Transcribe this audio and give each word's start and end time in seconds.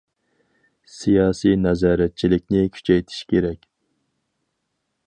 سىياسىي 0.93 1.57
نازارەتچىلىكنى 1.65 2.65
كۈچەيتىش 2.79 3.21
كېرەك. 3.35 3.71